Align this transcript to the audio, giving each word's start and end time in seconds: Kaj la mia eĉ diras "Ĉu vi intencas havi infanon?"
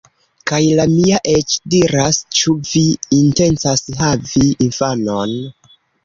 Kaj 0.51 0.59
la 0.77 0.83
mia 0.91 1.17
eĉ 1.33 1.57
diras 1.73 2.17
"Ĉu 2.39 2.53
vi 2.69 2.81
intencas 3.17 3.83
havi 3.99 4.41
infanon?" 4.69 5.37